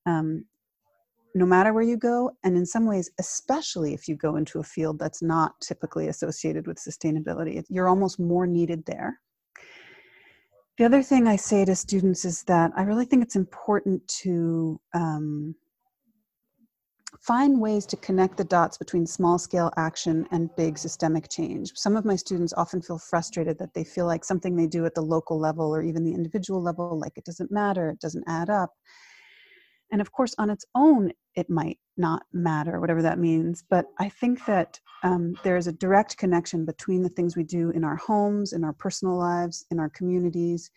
Um, 0.07 0.47
no 1.35 1.47
matter 1.47 1.73
where 1.73 1.83
you 1.83 1.97
go, 1.97 2.33
and 2.45 2.57
in 2.57 2.67
some 2.67 2.87
ways, 2.87 3.11
especially 3.19 3.95
if 3.95 4.09
you 4.09 4.17
go 4.17 4.37
into 4.37 4.61
a 4.61 4.65
field 4.65 4.99
that's 4.99 5.23
not 5.23 5.53
typically 5.61 6.09
associated 6.09 6.67
with 6.67 6.79
sustainability, 6.79 7.63
you're 7.69 7.89
almost 7.89 8.19
more 8.19 8.47
needed 8.47 8.85
there. 8.87 9.21
The 10.79 10.85
other 10.85 11.03
thing 11.03 11.27
I 11.27 11.37
say 11.37 11.65
to 11.65 11.75
students 11.75 12.25
is 12.25 12.45
that 12.45 12.71
I 12.77 12.83
really 12.83 13.05
think 13.05 13.25
it's 13.25 13.37
important 13.37 14.07
to 14.23 14.81
um, 14.95 15.57
find 17.21 17.61
ways 17.61 17.85
to 17.87 17.97
connect 17.97 18.37
the 18.37 18.45
dots 18.45 18.79
between 18.79 19.07
small 19.07 19.39
scale 19.39 19.73
action 19.77 20.27
and 20.31 20.55
big 20.57 20.79
systemic 20.79 21.29
change. 21.29 21.73
Some 21.75 21.97
of 21.97 22.05
my 22.05 22.15
students 22.15 22.53
often 22.53 22.81
feel 22.81 22.99
frustrated 22.99 23.59
that 23.59 23.75
they 23.75 23.85
feel 23.85 24.07
like 24.07 24.25
something 24.25 24.55
they 24.55 24.67
do 24.67 24.87
at 24.87 24.95
the 24.95 25.03
local 25.03 25.39
level 25.39 25.75
or 25.75 25.83
even 25.83 26.05
the 26.05 26.15
individual 26.15 26.63
level, 26.63 26.99
like 26.99 27.17
it 27.17 27.25
doesn't 27.25 27.51
matter, 27.51 27.91
it 27.91 28.01
doesn't 28.01 28.25
add 28.29 28.49
up. 28.49 28.71
And 29.91 30.01
of 30.01 30.13
course, 30.13 30.35
on 30.39 30.51
its 30.51 30.65
own, 30.75 31.13
it 31.35 31.49
might 31.49 31.79
not 31.97 32.23
matter, 32.33 32.81
whatever 32.81 33.03
that 33.03 33.19
means. 33.19 33.65
But 33.69 33.87
I 33.99 34.09
think 34.09 34.45
that 34.47 34.79
um, 35.03 35.35
there 35.45 35.57
is 35.57 35.67
a 35.67 35.73
direct 35.73 36.17
connection 36.17 36.65
between 36.65 37.03
the 37.03 37.09
things 37.09 37.37
we 37.37 37.45
do 37.45 37.71
in 37.71 37.85
our 37.85 37.97
homes, 37.97 38.53
in 38.53 38.65
our 38.65 38.73
personal 38.73 39.17
lives, 39.17 39.65
in 39.71 39.79
our 39.79 39.89
communities, 39.91 40.71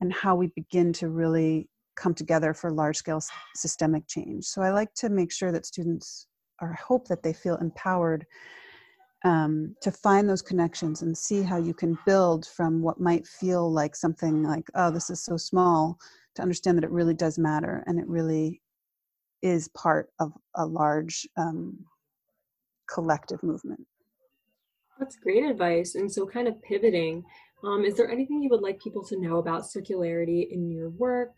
and 0.00 0.12
how 0.12 0.34
we 0.34 0.48
begin 0.48 0.92
to 0.94 1.08
really 1.08 1.68
come 1.96 2.14
together 2.14 2.52
for 2.52 2.70
large 2.70 2.96
scale 2.96 3.22
systemic 3.54 4.06
change. 4.06 4.44
So 4.44 4.62
I 4.62 4.70
like 4.70 4.92
to 4.94 5.08
make 5.08 5.32
sure 5.32 5.52
that 5.52 5.66
students 5.66 6.26
or 6.60 6.72
hope 6.72 7.08
that 7.08 7.22
they 7.22 7.32
feel 7.32 7.56
empowered 7.56 8.26
um, 9.24 9.74
to 9.82 9.90
find 9.90 10.28
those 10.28 10.42
connections 10.42 11.02
and 11.02 11.16
see 11.16 11.42
how 11.42 11.56
you 11.56 11.74
can 11.74 11.98
build 12.06 12.46
from 12.46 12.82
what 12.82 13.00
might 13.00 13.26
feel 13.26 13.70
like 13.72 13.96
something 13.96 14.42
like, 14.42 14.66
oh, 14.74 14.90
this 14.90 15.10
is 15.10 15.22
so 15.22 15.36
small 15.36 15.98
to 16.36 16.42
understand 16.42 16.78
that 16.78 16.84
it 16.84 16.90
really 16.90 17.14
does 17.14 17.38
matter 17.38 17.82
and 17.86 17.98
it 17.98 18.06
really 18.08 18.62
is 19.42 19.68
part 19.68 20.10
of 20.18 20.32
a 20.54 20.64
large 20.64 21.26
um, 21.36 21.78
collective 22.92 23.42
movement. 23.42 23.86
That's 24.98 25.16
great 25.16 25.44
advice. 25.44 25.94
And 25.94 26.10
so, 26.10 26.26
kind 26.26 26.48
of 26.48 26.60
pivoting, 26.62 27.24
um, 27.64 27.84
is 27.84 27.94
there 27.94 28.10
anything 28.10 28.42
you 28.42 28.48
would 28.50 28.62
like 28.62 28.80
people 28.80 29.04
to 29.04 29.20
know 29.20 29.38
about 29.38 29.64
circularity 29.64 30.50
in 30.50 30.70
your 30.70 30.90
work? 30.90 31.34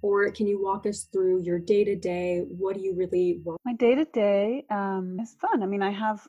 Or 0.00 0.30
can 0.30 0.46
you 0.46 0.62
walk 0.62 0.86
us 0.86 1.08
through 1.12 1.42
your 1.42 1.58
day 1.58 1.84
to 1.84 1.96
day? 1.96 2.44
What 2.46 2.76
do 2.76 2.82
you 2.82 2.94
really 2.94 3.40
work? 3.44 3.58
My 3.64 3.72
day 3.74 3.94
to 3.94 4.04
day 4.04 4.64
is 5.20 5.34
fun. 5.40 5.62
I 5.62 5.66
mean, 5.66 5.82
I 5.82 5.90
have 5.90 6.26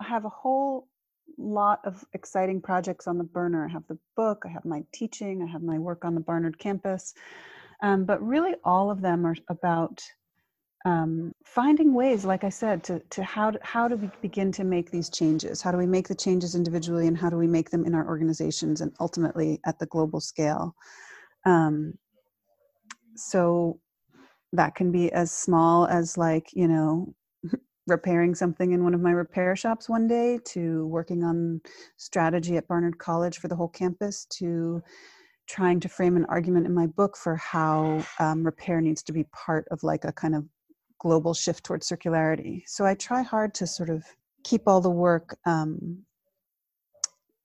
I 0.00 0.08
have 0.08 0.24
a 0.24 0.30
whole 0.30 0.88
lot 1.38 1.80
of 1.84 2.04
exciting 2.14 2.60
projects 2.60 3.06
on 3.06 3.18
the 3.18 3.24
burner. 3.24 3.66
I 3.66 3.72
have 3.72 3.86
the 3.88 3.98
book, 4.16 4.42
I 4.44 4.48
have 4.48 4.64
my 4.64 4.82
teaching, 4.92 5.42
I 5.42 5.50
have 5.50 5.62
my 5.62 5.78
work 5.78 6.04
on 6.04 6.14
the 6.14 6.20
Barnard 6.20 6.58
campus. 6.58 7.14
Um, 7.82 8.04
but 8.04 8.22
really, 8.22 8.54
all 8.64 8.90
of 8.90 9.00
them 9.00 9.26
are 9.26 9.36
about 9.48 10.02
um, 10.84 11.32
finding 11.44 11.94
ways, 11.94 12.24
like 12.24 12.44
I 12.44 12.48
said, 12.48 12.82
to, 12.84 13.00
to 13.10 13.22
how, 13.22 13.52
how 13.62 13.88
do 13.88 13.96
we 13.96 14.10
begin 14.20 14.50
to 14.52 14.64
make 14.64 14.90
these 14.90 15.10
changes? 15.10 15.62
How 15.62 15.70
do 15.70 15.78
we 15.78 15.86
make 15.86 16.08
the 16.08 16.14
changes 16.14 16.54
individually 16.54 17.06
and 17.06 17.16
how 17.16 17.30
do 17.30 17.36
we 17.36 17.46
make 17.46 17.70
them 17.70 17.84
in 17.84 17.94
our 17.94 18.06
organizations 18.06 18.80
and 18.80 18.92
ultimately 18.98 19.60
at 19.66 19.78
the 19.78 19.86
global 19.86 20.20
scale? 20.20 20.74
Um, 21.44 21.94
so 23.16 23.78
that 24.52 24.74
can 24.74 24.90
be 24.90 25.12
as 25.12 25.30
small 25.30 25.86
as 25.86 26.18
like, 26.18 26.52
you 26.52 26.66
know, 26.68 27.14
repairing 27.86 28.34
something 28.34 28.72
in 28.72 28.82
one 28.82 28.94
of 28.94 29.00
my 29.00 29.12
repair 29.12 29.54
shops 29.54 29.88
one 29.88 30.08
day 30.08 30.38
to 30.46 30.86
working 30.86 31.22
on 31.22 31.60
strategy 31.96 32.56
at 32.56 32.66
Barnard 32.68 32.98
College 32.98 33.38
for 33.38 33.48
the 33.48 33.56
whole 33.56 33.68
campus 33.68 34.26
to 34.38 34.82
trying 35.52 35.78
to 35.78 35.88
frame 35.88 36.16
an 36.16 36.24
argument 36.30 36.64
in 36.64 36.72
my 36.72 36.86
book 36.86 37.14
for 37.14 37.36
how 37.36 38.02
um, 38.18 38.42
repair 38.42 38.80
needs 38.80 39.02
to 39.02 39.12
be 39.12 39.24
part 39.24 39.66
of 39.70 39.82
like 39.82 40.04
a 40.04 40.12
kind 40.12 40.34
of 40.34 40.46
global 40.98 41.34
shift 41.34 41.62
towards 41.62 41.86
circularity. 41.86 42.62
So 42.66 42.86
I 42.86 42.94
try 42.94 43.20
hard 43.20 43.52
to 43.56 43.66
sort 43.66 43.90
of 43.90 44.02
keep 44.44 44.62
all 44.66 44.80
the 44.80 44.88
work, 44.88 45.36
um, 45.44 45.98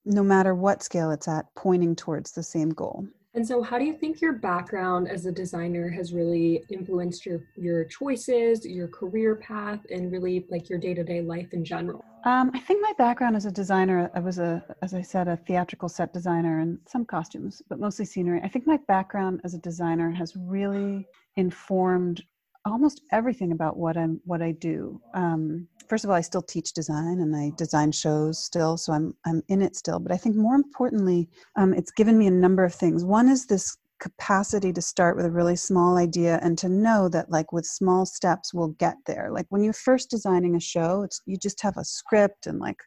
no 0.06 0.24
matter 0.24 0.56
what 0.56 0.84
scale 0.84 1.12
it's 1.12 1.28
at, 1.28 1.54
pointing 1.56 1.98
towards 1.98 2.32
the 2.32 2.44
same 2.44 2.70
goal. 2.70 3.06
And 3.38 3.48
so, 3.48 3.62
how 3.62 3.78
do 3.78 3.86
you 3.86 3.94
think 3.94 4.20
your 4.20 4.34
background 4.34 5.08
as 5.08 5.28
a 5.28 5.32
designer 5.32 5.92
has 5.92 6.12
really 6.12 6.64
influenced 6.72 7.24
your 7.24 7.42
your 7.56 7.86
choices, 7.86 8.66
your 8.66 8.88
career 8.88 9.36
path, 9.36 9.86
and 9.92 10.12
really 10.12 10.48
like 10.50 10.72
your 10.72 10.80
day 10.80 10.96
to 10.96 11.04
day 11.04 11.22
life 11.22 11.54
in 11.54 11.64
general? 11.64 12.04
Um, 12.26 12.50
I 12.56 12.60
think 12.60 12.82
my 12.82 12.94
background 12.98 13.36
as 13.36 13.46
a 13.46 13.52
designer, 13.52 14.10
I 14.16 14.22
was 14.22 14.40
a, 14.40 14.66
as 14.82 14.96
I 14.96 15.04
said, 15.04 15.28
a 15.28 15.38
theatrical 15.38 15.88
set 15.88 16.14
designer 16.14 16.62
and 16.62 16.80
some 16.88 17.06
costumes, 17.06 17.62
but 17.70 17.80
mostly 17.80 18.06
scenery. 18.06 18.42
I 18.44 18.48
think 18.48 18.66
my 18.66 18.80
background 18.88 19.42
as 19.44 19.54
a 19.54 19.60
designer 19.60 20.10
has 20.10 20.36
really 20.36 21.08
informed 21.36 22.24
almost 22.66 23.02
everything 23.12 23.52
about 23.52 23.78
what 23.78 23.98
I'm 23.98 24.20
what 24.26 24.42
I 24.42 24.52
do. 24.52 25.00
Um, 25.14 25.68
first 25.88 26.04
of 26.04 26.10
all, 26.10 26.16
I 26.16 26.22
still 26.22 26.42
teach 26.42 26.74
design 26.74 27.20
and 27.20 27.36
I 27.36 27.52
design 27.58 27.92
shows 27.92 28.44
still, 28.44 28.78
so 28.78 28.94
I'm 28.94 29.16
I'm 29.26 29.42
in 29.48 29.62
it 29.62 29.76
still. 29.76 30.00
But 30.00 30.12
I 30.12 30.18
think 30.18 30.36
more 30.36 30.56
importantly, 30.56 31.30
um, 31.56 31.74
it's 31.74 31.92
given 31.92 32.18
me 32.18 32.28
a 32.28 32.32
number 32.32 32.64
of 32.64 32.74
things. 32.74 33.04
One 33.04 33.28
is 33.28 33.46
this 33.46 33.78
capacity 34.00 34.72
to 34.72 34.82
start 34.82 35.16
with 35.16 35.26
a 35.26 35.32
really 35.32 35.56
small 35.56 35.98
idea 35.98 36.40
and 36.44 36.58
to 36.58 36.70
know 36.70 37.10
that 37.10 37.32
like 37.32 37.52
with 37.52 37.66
small 37.66 38.06
steps 38.06 38.54
we'll 38.54 38.68
get 38.78 38.96
there 39.08 39.30
like 39.32 39.48
when 39.50 39.64
you're 39.64 39.74
first 39.74 40.12
designing 40.12 40.56
a 40.56 40.60
show 40.60 41.02
it's 41.02 41.24
you 41.26 41.36
just 41.36 41.60
have 41.62 41.78
a 41.78 41.84
script 41.84 42.46
and 42.46 42.60
like 42.60 42.78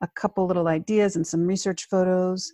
a 0.00 0.08
couple 0.08 0.44
little 0.44 0.66
ideas 0.66 1.14
and 1.14 1.24
some 1.24 1.46
research 1.46 1.86
photos 1.88 2.52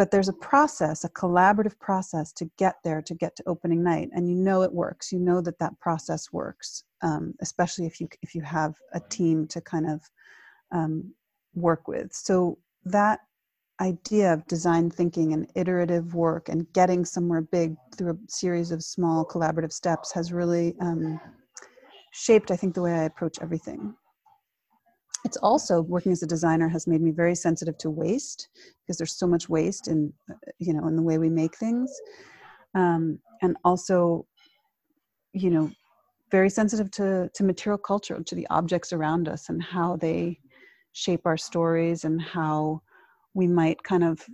but 0.00 0.10
there's 0.10 0.30
a 0.30 0.40
process 0.50 1.04
a 1.04 1.10
collaborative 1.10 1.78
process 1.78 2.32
to 2.32 2.50
get 2.56 2.76
there 2.82 3.02
to 3.02 3.14
get 3.14 3.36
to 3.36 3.42
opening 3.46 3.82
night 3.82 4.08
and 4.14 4.30
you 4.30 4.34
know 4.34 4.62
it 4.62 4.72
works. 4.72 5.12
You 5.12 5.18
know 5.18 5.42
that 5.42 5.58
that 5.58 5.78
process 5.78 6.32
works 6.32 6.84
um, 7.02 7.34
especially 7.42 7.84
if 7.84 8.00
you 8.00 8.08
if 8.22 8.34
you 8.34 8.40
have 8.40 8.76
a 8.94 9.00
team 9.00 9.46
to 9.48 9.60
kind 9.60 9.90
of 9.90 10.00
um, 10.72 11.12
work 11.54 11.86
with. 11.86 12.14
So 12.14 12.56
that 12.86 13.20
idea 13.82 14.32
of 14.32 14.46
design 14.46 14.90
thinking 14.90 15.34
and 15.34 15.50
iterative 15.54 16.14
work 16.14 16.48
and 16.48 16.66
getting 16.72 17.04
somewhere 17.04 17.42
big 17.42 17.76
through 17.94 18.12
a 18.12 18.30
series 18.30 18.70
of 18.70 18.82
small 18.82 19.22
collaborative 19.22 19.72
steps 19.72 20.12
has 20.12 20.32
really 20.32 20.74
um, 20.80 21.20
shaped 22.12 22.50
i 22.50 22.56
think 22.56 22.74
the 22.74 22.82
way 22.82 22.92
i 22.92 23.04
approach 23.04 23.38
everything 23.40 23.94
it's 25.24 25.36
also 25.38 25.82
working 25.82 26.12
as 26.12 26.22
a 26.22 26.26
designer 26.26 26.68
has 26.68 26.86
made 26.86 27.00
me 27.00 27.10
very 27.10 27.34
sensitive 27.34 27.76
to 27.78 27.90
waste 27.90 28.48
because 28.80 28.96
there's 28.96 29.16
so 29.16 29.26
much 29.26 29.48
waste 29.48 29.88
in 29.88 30.12
you 30.58 30.72
know 30.72 30.86
in 30.86 30.96
the 30.96 31.02
way 31.02 31.18
we 31.18 31.28
make 31.28 31.56
things. 31.56 31.92
Um, 32.74 33.18
and 33.42 33.56
also 33.64 34.26
you 35.32 35.50
know 35.50 35.70
very 36.30 36.50
sensitive 36.50 36.90
to 36.92 37.30
to 37.34 37.44
material 37.44 37.78
culture 37.78 38.20
to 38.22 38.34
the 38.34 38.46
objects 38.50 38.92
around 38.92 39.28
us 39.28 39.48
and 39.48 39.62
how 39.62 39.96
they 39.96 40.38
shape 40.92 41.26
our 41.26 41.36
stories 41.36 42.04
and 42.04 42.20
how 42.20 42.82
we 43.34 43.46
might 43.46 43.82
kind 43.82 44.04
of 44.04 44.24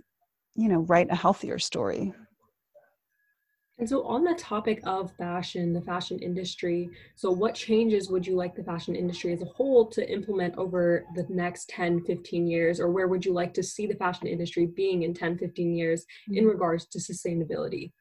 you 0.55 0.69
know 0.69 0.79
write 0.81 1.11
a 1.11 1.15
healthier 1.15 1.59
story 1.59 2.13
and 3.79 3.87
so, 3.87 4.03
on 4.07 4.23
the 4.23 4.33
topic 4.33 4.81
of 4.85 5.11
fashion, 5.17 5.71
the 5.71 5.81
fashion 5.81 6.17
industry, 6.17 6.89
so 7.15 7.29
what 7.29 7.53
changes 7.53 8.09
would 8.09 8.25
you 8.25 8.35
like 8.35 8.55
the 8.55 8.63
fashion 8.63 8.95
industry 8.95 9.33
as 9.33 9.43
a 9.43 9.45
whole 9.45 9.85
to 9.87 10.11
implement 10.11 10.57
over 10.57 11.05
the 11.13 11.27
next 11.29 11.69
10, 11.69 12.03
15 12.05 12.47
years? 12.47 12.79
Or 12.79 12.89
where 12.89 13.07
would 13.07 13.23
you 13.23 13.33
like 13.33 13.53
to 13.53 13.61
see 13.61 13.85
the 13.85 13.95
fashion 13.95 14.25
industry 14.25 14.65
being 14.65 15.03
in 15.03 15.13
10, 15.13 15.37
15 15.37 15.75
years 15.75 16.05
in 16.27 16.35
mm-hmm. 16.35 16.47
regards 16.47 16.87
to 16.87 16.97
sustainability? 16.97 17.91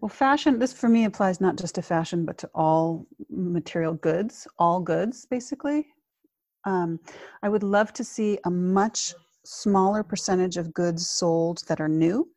Well, 0.00 0.08
fashion, 0.08 0.58
this 0.58 0.72
for 0.72 0.88
me 0.88 1.04
applies 1.04 1.40
not 1.40 1.56
just 1.56 1.76
to 1.76 1.82
fashion, 1.82 2.24
but 2.24 2.36
to 2.38 2.50
all 2.52 3.06
material 3.30 3.94
goods, 3.94 4.48
all 4.58 4.80
goods, 4.80 5.26
basically. 5.26 5.86
Um, 6.64 6.98
I 7.40 7.48
would 7.48 7.62
love 7.62 7.92
to 7.92 8.04
see 8.04 8.38
a 8.44 8.50
much 8.50 9.14
smaller 9.44 10.02
percentage 10.02 10.56
of 10.56 10.74
goods 10.74 11.08
sold 11.08 11.62
that 11.68 11.80
are 11.80 11.88
new 11.88 12.28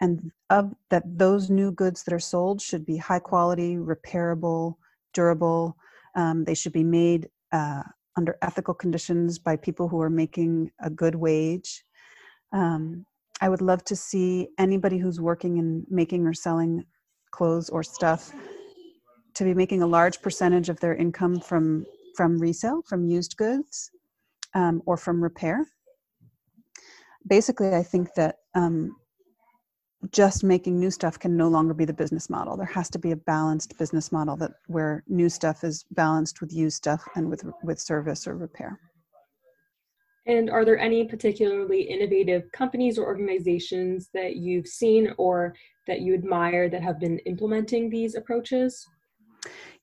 and 0.00 0.30
of 0.50 0.74
that 0.90 1.02
those 1.18 1.50
new 1.50 1.72
goods 1.72 2.02
that 2.04 2.14
are 2.14 2.20
sold 2.20 2.60
should 2.60 2.86
be 2.86 2.96
high 2.96 3.18
quality 3.18 3.76
repairable 3.76 4.76
durable 5.12 5.76
um, 6.14 6.44
they 6.44 6.54
should 6.54 6.72
be 6.72 6.84
made 6.84 7.28
uh, 7.52 7.82
under 8.16 8.38
ethical 8.42 8.74
conditions 8.74 9.38
by 9.38 9.56
people 9.56 9.88
who 9.88 10.00
are 10.00 10.10
making 10.10 10.70
a 10.80 10.90
good 10.90 11.14
wage 11.14 11.84
um, 12.52 13.04
I 13.40 13.48
would 13.48 13.60
love 13.60 13.84
to 13.84 13.96
see 13.96 14.48
anybody 14.58 14.98
who's 14.98 15.20
working 15.20 15.58
in 15.58 15.84
making 15.90 16.26
or 16.26 16.32
selling 16.32 16.84
clothes 17.30 17.68
or 17.68 17.82
stuff 17.82 18.32
to 19.34 19.44
be 19.44 19.52
making 19.52 19.82
a 19.82 19.86
large 19.86 20.22
percentage 20.22 20.68
of 20.68 20.80
their 20.80 20.94
income 20.94 21.40
from 21.40 21.84
from 22.16 22.38
resale, 22.38 22.80
from 22.88 23.04
used 23.04 23.36
goods, 23.36 23.90
um, 24.54 24.82
or 24.86 24.96
from 24.96 25.22
repair. 25.22 25.66
Basically, 27.28 27.74
I 27.74 27.82
think 27.82 28.14
that 28.14 28.36
um, 28.54 28.96
just 30.12 30.44
making 30.44 30.78
new 30.78 30.90
stuff 30.90 31.18
can 31.18 31.36
no 31.36 31.48
longer 31.48 31.74
be 31.74 31.84
the 31.84 31.92
business 31.92 32.28
model. 32.30 32.56
There 32.56 32.66
has 32.66 32.90
to 32.90 32.98
be 32.98 33.12
a 33.12 33.16
balanced 33.16 33.78
business 33.78 34.12
model 34.12 34.36
that 34.36 34.52
where 34.66 35.02
new 35.08 35.28
stuff 35.28 35.64
is 35.64 35.84
balanced 35.92 36.40
with 36.40 36.52
used 36.52 36.76
stuff 36.76 37.02
and 37.16 37.28
with 37.28 37.44
with 37.62 37.80
service 37.80 38.26
or 38.26 38.36
repair. 38.36 38.78
And 40.26 40.50
are 40.50 40.64
there 40.64 40.78
any 40.78 41.04
particularly 41.04 41.82
innovative 41.82 42.50
companies 42.52 42.98
or 42.98 43.06
organizations 43.06 44.10
that 44.12 44.36
you've 44.36 44.66
seen 44.66 45.14
or 45.18 45.54
that 45.86 46.00
you 46.00 46.14
admire 46.14 46.68
that 46.68 46.82
have 46.82 46.98
been 46.98 47.18
implementing 47.20 47.88
these 47.88 48.16
approaches? 48.16 48.86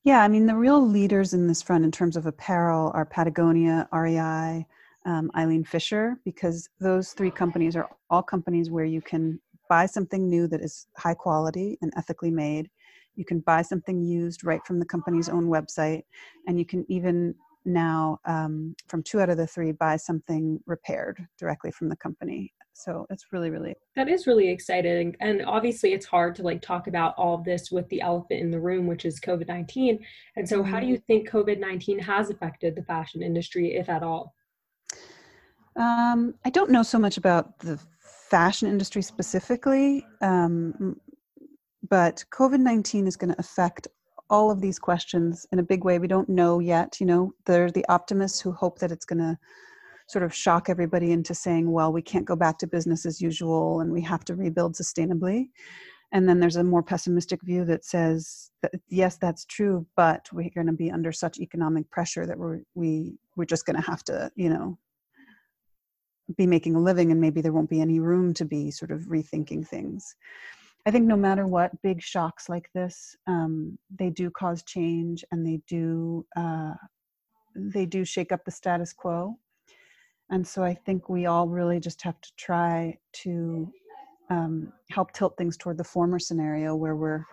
Yeah, 0.04 0.22
I 0.22 0.28
mean, 0.28 0.46
the 0.46 0.56
real 0.56 0.86
leaders 0.86 1.34
in 1.34 1.48
this 1.48 1.62
front 1.62 1.86
in 1.86 1.92
terms 1.92 2.18
of 2.18 2.26
apparel 2.26 2.92
are 2.94 3.06
Patagonia, 3.06 3.88
REI, 3.94 4.68
um, 5.06 5.32
Eileen 5.38 5.64
Fisher, 5.64 6.20
because 6.26 6.70
those 6.82 7.14
three 7.14 7.32
companies 7.32 7.78
are 7.78 7.90
all 8.10 8.22
companies 8.22 8.70
where 8.70 8.84
you 8.84 9.02
can 9.02 9.40
buy 9.70 9.86
something 9.86 10.30
new 10.30 10.48
that 10.48 10.62
is 10.62 10.88
high 10.98 11.14
quality 11.14 11.78
and 11.82 11.94
ethically 11.96 12.32
made. 12.32 12.70
You 13.16 13.26
can 13.26 13.40
buy 13.42 13.62
something 13.62 14.02
used 14.02 14.44
right 14.44 14.66
from 14.66 14.80
the 14.80 14.86
company's 14.86 15.30
own 15.30 15.48
website, 15.48 16.04
and 16.48 16.58
you 16.58 16.66
can 16.66 16.86
even 16.90 17.36
now 17.66 18.20
um, 18.26 18.76
from 18.88 19.04
two 19.04 19.22
out 19.22 19.30
of 19.30 19.38
the 19.38 19.48
three 19.48 19.72
buy 19.72 19.96
something 19.96 20.60
repaired 20.66 21.26
directly 21.38 21.72
from 21.72 21.90
the 21.90 21.96
company 21.96 22.52
so 22.74 23.06
it's 23.10 23.28
really 23.32 23.50
really 23.50 23.76
that 23.96 24.10
is 24.10 24.26
really 24.28 24.50
exciting 24.50 25.16
and 25.22 25.44
obviously 25.46 25.94
it's 25.94 26.06
hard 26.06 26.36
to 26.36 26.42
like 26.42 26.62
talk 26.62 26.88
about 26.88 27.14
all 27.18 27.36
of 27.36 27.44
this 27.44 27.72
with 27.72 27.88
the 27.90 28.02
elephant 28.02 28.40
in 28.40 28.52
the 28.52 28.60
room 28.60 28.88
which 28.88 29.06
is 29.06 29.20
covid-19 29.20 30.00
and 30.36 30.48
so 30.48 30.64
how 30.64 30.80
do 30.80 30.88
you 30.88 30.96
mm-hmm. 30.96 31.06
think 31.06 31.30
covid-19 31.30 32.02
has 32.02 32.30
affected 32.30 32.76
the 32.76 32.84
fashion 32.84 33.22
industry 33.22 33.76
if 33.76 33.90
at 33.90 34.04
all 34.04 34.34
um, 35.76 36.34
i 36.46 36.50
don't 36.50 36.72
know 36.72 36.84
so 36.84 36.98
much 36.98 37.18
about 37.18 37.60
the 37.60 37.80
fashion 38.30 38.68
industry 38.68 39.02
specifically 39.02 40.06
um, 40.22 40.96
but 41.90 42.24
covid-19 42.32 43.08
is 43.08 43.16
going 43.16 43.32
to 43.34 43.40
affect 43.40 43.88
all 44.34 44.50
of 44.50 44.62
these 44.62 44.80
questions 44.80 45.46
in 45.52 45.60
a 45.60 45.64
big 45.64 45.84
way. 45.84 46.00
We 46.00 46.08
don't 46.08 46.28
know 46.28 46.60
yet. 46.60 47.00
You 47.00 47.06
know, 47.06 47.34
there 47.46 47.66
are 47.66 47.72
the 47.72 47.86
optimists 47.88 48.42
who 48.42 48.52
hope 48.52 48.80
that 48.80 48.92
it's 48.92 49.06
going 49.06 49.20
to 49.20 49.38
sort 50.08 50.24
of 50.24 50.34
shock 50.34 50.70
everybody 50.70 51.12
into 51.12 51.36
saying, 51.36 51.72
well, 51.72 51.94
we 51.94 52.02
can't 52.02 52.26
go 52.26 52.36
back 52.36 52.58
to 52.60 52.68
business 52.68 53.06
as 53.06 53.22
usual 53.22 53.82
and 53.82 53.92
we 53.92 54.02
have 54.02 54.26
to 54.26 54.36
rebuild 54.36 54.74
sustainably. 54.74 55.50
And 56.12 56.28
then 56.28 56.40
there's 56.40 56.56
a 56.56 56.64
more 56.64 56.84
pessimistic 56.84 57.42
view 57.44 57.64
that 57.66 57.86
says 57.86 58.52
that 58.62 58.74
yes, 58.90 59.18
that's 59.18 59.46
true, 59.46 59.86
but 59.96 60.28
we're 60.32 60.50
going 60.54 60.68
to 60.68 60.74
be 60.74 60.92
under 60.92 61.12
such 61.12 61.40
economic 61.40 61.90
pressure 61.92 62.26
that 62.26 62.38
we're 62.38 62.62
we 62.76 63.16
we're 63.36 63.46
just 63.46 63.66
going 63.66 63.76
to 63.76 63.90
have 63.90 64.04
to, 64.06 64.32
you 64.36 64.50
know, 64.50 64.78
be 66.38 66.48
making 66.48 66.76
a 66.76 66.80
living 66.80 67.12
and 67.12 67.20
maybe 67.20 67.42
there 67.42 67.54
won't 67.54 67.70
be 67.70 67.82
any 67.82 68.00
room 68.00 68.34
to 68.34 68.46
be 68.46 68.72
sort 68.72 68.92
of 68.92 69.02
rethinking 69.02 69.68
things. 69.68 70.16
I 70.86 70.92
think 70.92 71.06
no 71.06 71.16
matter 71.16 71.48
what, 71.48 71.82
big 71.82 72.02
shocks 72.02 72.50
like 72.50 72.70
this, 72.74 73.16
um, 73.28 73.78
they 73.98 74.10
do 74.10 74.30
cause 74.30 74.64
change 74.64 75.24
and 75.32 75.46
they 75.46 75.62
do 75.68 76.26
uh, 76.36 76.74
they 77.56 77.86
do 77.86 78.04
shake 78.04 78.32
up 78.32 78.44
the 78.44 78.52
status 78.52 78.94
quo. 78.94 79.38
And 80.30 80.46
so 80.46 80.64
I 80.64 80.74
think 80.74 81.10
we 81.10 81.26
all 81.26 81.48
really 81.48 81.80
just 81.80 82.02
have 82.02 82.20
to 82.22 82.32
try 82.38 82.98
to 83.24 83.72
um, 84.30 84.74
help 84.90 85.14
tilt 85.14 85.38
things 85.38 85.58
toward 85.58 85.78
the 85.78 85.84
former 85.84 86.20
scenario 86.20 86.76
where 86.76 86.96
we're 86.96 87.26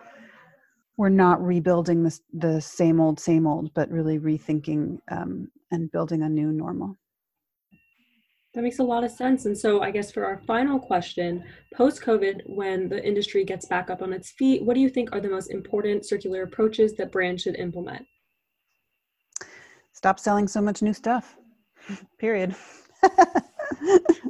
we're 0.97 1.09
not 1.09 1.43
rebuilding 1.43 2.03
this 2.03 2.21
the 2.33 2.61
same 2.61 3.01
old 3.01 3.19
same 3.19 3.47
old, 3.47 3.73
but 3.73 3.89
really 3.89 4.19
rethinking 4.19 4.99
um, 5.09 5.49
and 5.71 5.91
building 5.91 6.21
a 6.21 6.29
new 6.29 6.51
normal. 6.51 6.97
That 8.53 8.63
makes 8.63 8.79
a 8.79 8.83
lot 8.83 9.05
of 9.05 9.11
sense. 9.11 9.45
And 9.45 9.57
so, 9.57 9.81
I 9.81 9.91
guess 9.91 10.11
for 10.11 10.25
our 10.25 10.41
final 10.45 10.77
question, 10.77 11.43
post 11.73 12.01
COVID, 12.01 12.41
when 12.45 12.89
the 12.89 13.05
industry 13.05 13.45
gets 13.45 13.65
back 13.65 13.89
up 13.89 14.01
on 14.01 14.11
its 14.11 14.31
feet, 14.31 14.63
what 14.63 14.73
do 14.73 14.81
you 14.81 14.89
think 14.89 15.13
are 15.13 15.21
the 15.21 15.29
most 15.29 15.51
important 15.51 16.05
circular 16.05 16.43
approaches 16.43 16.93
that 16.95 17.13
brands 17.13 17.43
should 17.43 17.55
implement? 17.55 18.05
Stop 19.93 20.19
selling 20.19 20.49
so 20.49 20.61
much 20.61 20.81
new 20.81 20.93
stuff, 20.93 21.37
period. 22.17 22.53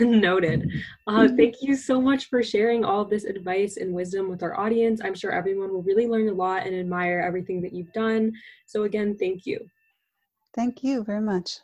Noted. 0.00 0.70
Uh, 1.06 1.28
thank 1.36 1.56
you 1.60 1.74
so 1.74 2.00
much 2.00 2.30
for 2.30 2.42
sharing 2.42 2.84
all 2.84 3.02
of 3.02 3.10
this 3.10 3.24
advice 3.24 3.76
and 3.76 3.92
wisdom 3.92 4.30
with 4.30 4.42
our 4.42 4.58
audience. 4.58 5.00
I'm 5.04 5.14
sure 5.14 5.32
everyone 5.32 5.70
will 5.70 5.82
really 5.82 6.06
learn 6.06 6.28
a 6.28 6.32
lot 6.32 6.66
and 6.66 6.74
admire 6.74 7.20
everything 7.20 7.60
that 7.62 7.74
you've 7.74 7.92
done. 7.92 8.32
So, 8.64 8.84
again, 8.84 9.16
thank 9.18 9.44
you. 9.44 9.66
Thank 10.54 10.82
you 10.82 11.04
very 11.04 11.20
much. 11.20 11.58